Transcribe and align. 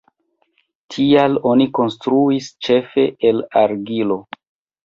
Tial 0.95 1.37
oni 1.51 1.69
konstruis 1.79 2.49
ĉefe 2.69 3.05
el 3.31 3.47
argilo. 3.65 4.19